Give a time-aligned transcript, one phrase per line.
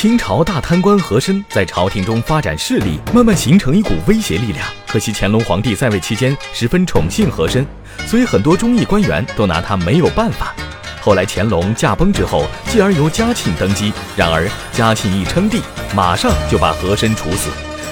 [0.00, 4.66] 清朝大贪官和珅在朝廷中发展势力，慢慢形成一股威胁力量。
[4.86, 7.66] 可惜乾隆皇帝在位期间十分宠幸和珅，
[8.06, 10.54] 所以很多忠义官员都拿他没有办法。
[11.02, 13.92] 后来乾隆驾崩之后，继而由嘉庆登基。
[14.16, 15.60] 然而嘉庆一称帝，
[15.94, 17.50] 马上就把和珅处死，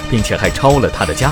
[0.09, 1.31] 并且还抄了他的家。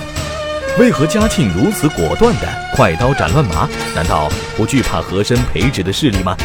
[0.78, 3.68] 为何嘉庆如此果断地快刀斩乱麻？
[3.96, 6.38] 难道不惧怕和珅培植的势力吗？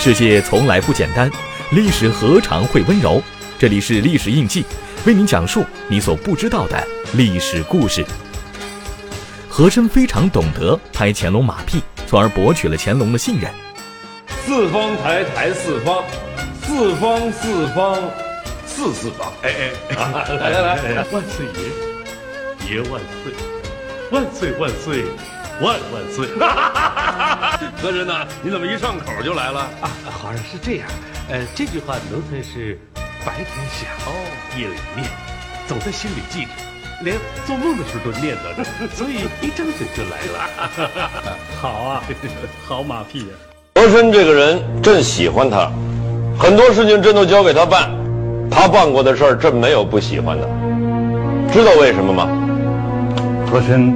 [0.00, 1.30] 世界从来不简单，
[1.74, 3.20] 历史何尝会温柔？
[3.58, 4.64] 这里是历史印记，
[5.04, 8.06] 为您讲述你所不知道的历史故事。
[9.48, 13.50] 和珅非常懂得拍乾隆马屁，从而博取了乾隆的信任。
[14.46, 16.04] 四方台台四方，
[16.62, 17.98] 四方四方
[18.64, 19.32] 四四方。
[19.42, 21.44] 哎哎， 来来来，万岁
[22.68, 23.32] 爷，爷万岁，
[24.12, 25.04] 万岁万岁，
[25.60, 26.28] 万万岁！
[27.82, 29.58] 和珅呐，你怎么一上口就来了？
[29.80, 29.90] 啊，
[30.22, 30.88] 皇上是这样，
[31.30, 32.78] 呃，这句话奴才是
[33.24, 35.08] 白天想，夜里念，
[35.66, 36.50] 总在心里记着，
[37.02, 41.38] 连做梦的时候都念叨着， 所以一张嘴就来了。
[41.62, 42.02] 好啊，
[42.68, 43.34] 好马屁呀！
[43.76, 45.70] 和珅这个人朕喜欢他，
[46.38, 47.90] 很多事情朕都交给他办，
[48.50, 50.46] 他办过的事儿朕没有不喜欢的。
[51.50, 52.28] 知道为什么吗？
[53.50, 53.94] 和珅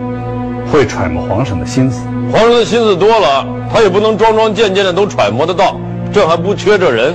[0.72, 2.00] 会揣摩皇上的心思，
[2.32, 5.78] 皇上的心思多了，他也不能桩桩件件的都揣摩得到。
[6.12, 7.14] 朕还不缺这人，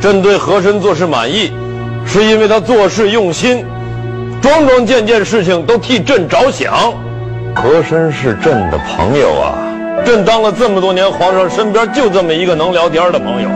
[0.00, 1.52] 朕对和珅做事满意，
[2.06, 3.64] 是因为他做事用心，
[4.40, 6.92] 桩桩件件事情都替朕着想。
[7.54, 9.58] 和珅是朕的朋友啊。
[10.04, 13.48] 朕当了这么多年皇上，身边就这么一个能聊天的朋友，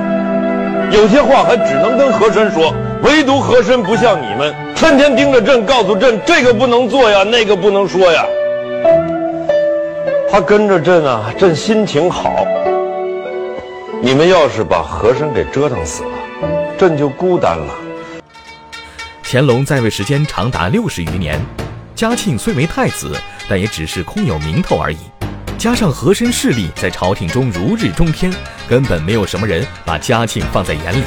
[0.90, 2.74] 有些话还只能跟和珅说。
[3.02, 8.24] 唯独和珅不像你们，天天盯着朕，告诉朕这个不能做呀，那个不能说呀。
[10.30, 12.44] 他跟着朕啊，朕心情好。
[14.02, 16.10] 你们要是把和珅给折腾死了，
[16.78, 17.74] 朕就孤单了。
[19.22, 21.38] 乾隆在位时间长达六十余年，
[21.94, 23.14] 嘉庆虽为太子，
[23.46, 24.96] 但也只是空有名头而已。
[25.58, 28.32] 加上和珅势力在朝廷中如日中天，
[28.66, 31.02] 根本没有什么人把嘉庆放在眼里。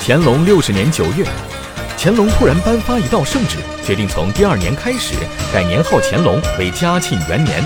[0.00, 1.26] 乾隆六十年九月，
[1.98, 5.14] 乾隆突然颁发一道圣旨，决定从第二年开始
[5.52, 7.64] 改年号乾隆为嘉庆元年。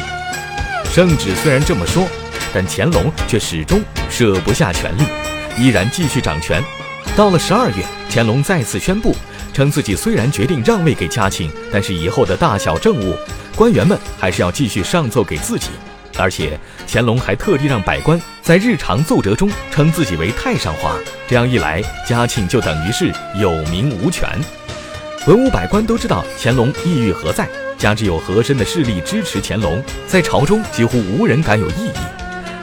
[0.90, 2.08] 圣旨虽然这么说，
[2.54, 5.02] 但乾隆却始终舍不下权力，
[5.58, 6.62] 依然继续掌权。
[7.16, 9.14] 到了十二月，乾隆再次宣布，
[9.52, 13.16] 称自己虽然决定让位给嘉庆，但是以后的大小政务。
[13.56, 15.68] 官员们还是要继续上奏给自己，
[16.16, 20.96] 而且乾隆还特地让百官在日常奏折中称自己为太上皇。
[21.26, 24.28] 这样一来，嘉庆就等于是有名无权。
[25.26, 32.17] 文武百官都知道乾隆意欲何在，加之有和珅的势力支持乾隆，在朝中几乎无人敢有异议。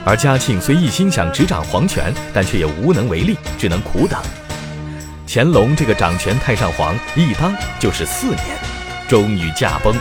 [0.06, 4.22] 而嘉庆虽一心想执掌皇权，但却也无能为力，只能苦等。
[5.28, 8.40] 乾隆这个掌权太上皇一当就是四年，
[9.10, 9.96] 终于驾崩。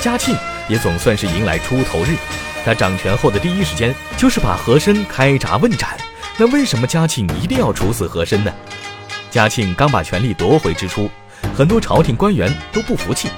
[0.00, 0.36] 嘉庆
[0.68, 2.14] 也总算是迎来出头日，
[2.64, 5.96] 他掌权后的第一时间就是把和珅开闸问斩。
[6.36, 8.52] 那为什么嘉庆一定要处死和珅呢？
[9.28, 11.10] 嘉庆刚把权力夺回之初，
[11.52, 13.28] 很多朝廷官员都不服气，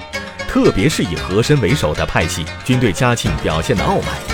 [0.47, 4.30] 特别是以和珅为首的派系均对嘉庆表现的傲慢。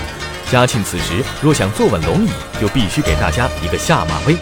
[0.50, 4.35] 嘉庆此时若想坐稳龙椅，就必须给大家一个下马威。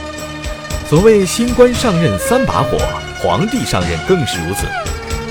[0.87, 2.77] 所谓新官上任三把火，
[3.19, 4.67] 皇帝上任更是如此。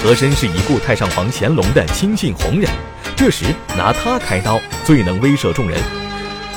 [0.03, 2.69] 和珅是已故太上皇乾隆的亲信红人，
[3.15, 3.45] 这时
[3.77, 5.79] 拿他开刀最能威慑众人。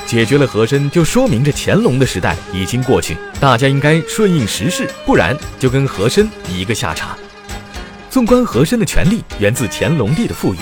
[0.07, 7.16] 解决了和珅，就说明着乾隆的时代已经过去，大家应该顺应时势，不然就跟和珅一个下场。
[8.09, 10.57] 纵观和珅的权力源自乾隆帝的赋予，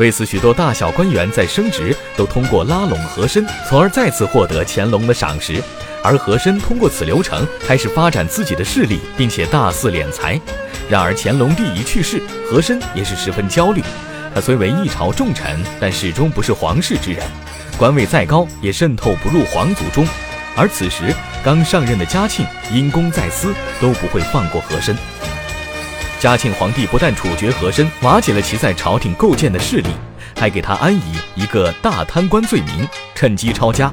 [0.00, 5.62] 为此许多大小官员在升职都通过拉拢和珅，从而再次获得乾隆的赏识。
[6.02, 10.40] 而和珅通过此流程开始发展自己的势力，并且大肆敛财。
[10.88, 12.18] 然而乾隆帝一去世，
[12.50, 13.82] 和珅也是十分焦虑。
[14.34, 17.22] 他虽为一朝重臣，但始终不是皇室之人，
[17.76, 20.06] 官位再高也渗透不入皇族中。
[20.56, 24.96] 而此时刚上任的嘉庆因公在私，都不会放过和珅。
[26.20, 29.88] 嘉庆皇帝不但处决和珅，瓦解了其在朝廷构建的势力，
[30.38, 33.90] 还给他安以一个大贪官罪名，趁机抄家。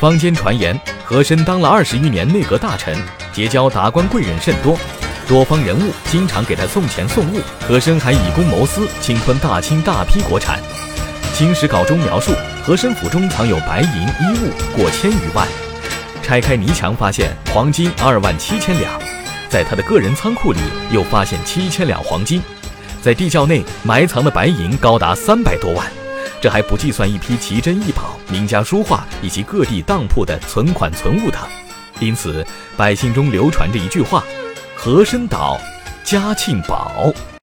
[0.00, 2.96] 坊间传言，和珅当了二十余年内阁大臣，
[3.34, 4.78] 结交达官贵人甚多。
[5.28, 10.58] 多方人物经常给他送钱送物，和珅还以公谋私，侵吞大清大批国产。
[11.36, 12.32] 《清史稿》中描述，
[12.64, 15.46] 和珅府中藏有白银衣物过千余万，
[16.22, 18.90] 拆开泥墙发现黄金二万七千两，
[19.52, 20.60] 在他的个人仓库里
[20.90, 22.40] 又发现七千两黄金，
[23.02, 25.86] 在地窖内埋藏的白银高达三百多万，
[26.40, 31.38] 这还不计算一批奇珍异宝、名家书画以及各地当铺的存款存物等。
[32.00, 32.42] 因此
[32.78, 34.24] 百姓中流传着一句话
[34.74, 35.60] ：“和珅倒，
[36.02, 37.12] 嘉庆保。”